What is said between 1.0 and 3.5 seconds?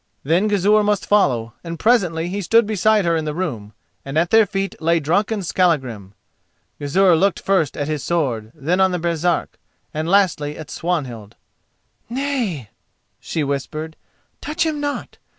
follow, and presently he stood beside her in the